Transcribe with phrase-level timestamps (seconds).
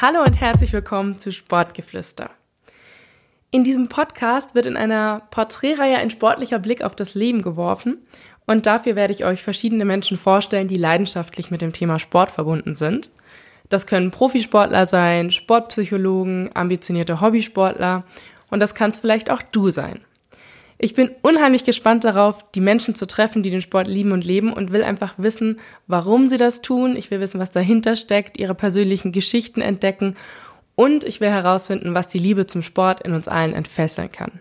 [0.00, 2.30] Hallo und herzlich willkommen zu Sportgeflüster.
[3.50, 7.98] In diesem Podcast wird in einer Porträtreihe ein sportlicher Blick auf das Leben geworfen
[8.46, 12.76] und dafür werde ich euch verschiedene Menschen vorstellen, die leidenschaftlich mit dem Thema Sport verbunden
[12.76, 13.10] sind.
[13.70, 18.04] Das können Profisportler sein, Sportpsychologen, ambitionierte Hobbysportler
[18.52, 19.98] und das kannst vielleicht auch du sein.
[20.80, 24.52] Ich bin unheimlich gespannt darauf, die Menschen zu treffen, die den Sport lieben und leben
[24.52, 25.58] und will einfach wissen,
[25.88, 26.94] warum sie das tun.
[26.96, 30.16] Ich will wissen, was dahinter steckt, ihre persönlichen Geschichten entdecken
[30.76, 34.38] und ich will herausfinden, was die Liebe zum Sport in uns allen entfesseln kann.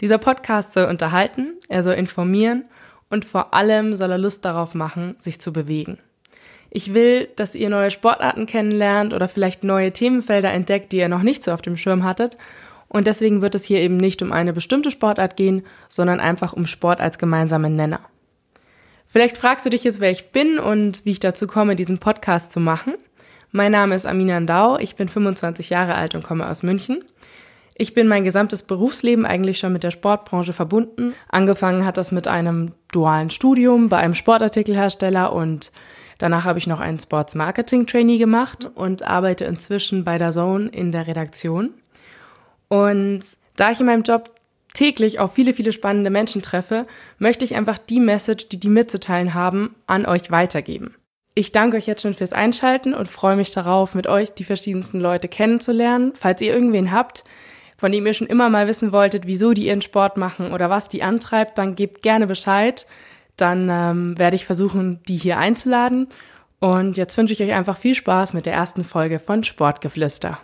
[0.00, 2.64] Dieser Podcast soll unterhalten, er soll informieren
[3.10, 5.98] und vor allem soll er Lust darauf machen, sich zu bewegen.
[6.70, 11.22] Ich will, dass ihr neue Sportarten kennenlernt oder vielleicht neue Themenfelder entdeckt, die ihr noch
[11.22, 12.38] nicht so auf dem Schirm hattet
[12.92, 16.66] und deswegen wird es hier eben nicht um eine bestimmte Sportart gehen, sondern einfach um
[16.66, 18.00] Sport als gemeinsamen Nenner.
[19.08, 22.52] Vielleicht fragst du dich jetzt, wer ich bin und wie ich dazu komme, diesen Podcast
[22.52, 22.94] zu machen.
[23.50, 27.02] Mein Name ist Amina Ndau, ich bin 25 Jahre alt und komme aus München.
[27.74, 31.14] Ich bin mein gesamtes Berufsleben eigentlich schon mit der Sportbranche verbunden.
[31.30, 35.72] Angefangen hat das mit einem dualen Studium bei einem Sportartikelhersteller und
[36.18, 40.68] danach habe ich noch ein Sports Marketing Trainee gemacht und arbeite inzwischen bei der Zone
[40.68, 41.70] in der Redaktion.
[42.72, 43.20] Und
[43.56, 44.30] da ich in meinem Job
[44.72, 46.86] täglich auch viele, viele spannende Menschen treffe,
[47.18, 50.94] möchte ich einfach die Message, die die mitzuteilen haben, an euch weitergeben.
[51.34, 55.00] Ich danke euch jetzt schon fürs Einschalten und freue mich darauf, mit euch die verschiedensten
[55.00, 56.12] Leute kennenzulernen.
[56.14, 57.24] Falls ihr irgendwen habt,
[57.76, 60.88] von dem ihr schon immer mal wissen wolltet, wieso die ihren Sport machen oder was
[60.88, 62.86] die antreibt, dann gebt gerne Bescheid.
[63.36, 66.08] Dann ähm, werde ich versuchen, die hier einzuladen.
[66.58, 70.38] Und jetzt wünsche ich euch einfach viel Spaß mit der ersten Folge von Sportgeflüster.